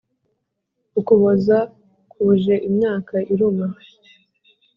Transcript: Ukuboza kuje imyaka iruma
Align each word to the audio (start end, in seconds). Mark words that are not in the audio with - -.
Ukuboza 0.99 1.57
kuje 2.11 2.55
imyaka 2.67 3.15
iruma 3.33 3.67